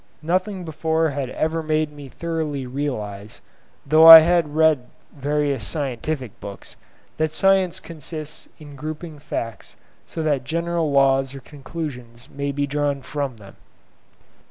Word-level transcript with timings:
Nothing 0.23 0.65
before 0.65 1.11
had 1.11 1.29
ever 1.29 1.61
made 1.61 1.91
me 1.91 2.09
thoroughly 2.09 2.65
realise, 2.65 3.39
though 3.85 4.07
I 4.07 4.21
had 4.21 4.55
read 4.55 4.87
various 5.15 5.63
scientific 5.67 6.39
books, 6.39 6.75
that 7.17 7.31
science 7.31 7.79
consists 7.79 8.49
in 8.57 8.75
grouping 8.75 9.19
facts 9.19 9.75
so 10.07 10.23
that 10.23 10.43
general 10.43 10.91
laws 10.91 11.35
or 11.35 11.39
conclusions 11.39 12.29
may 12.31 12.51
be 12.51 12.65
drawn 12.65 13.03
from 13.03 13.37
them. 13.37 13.57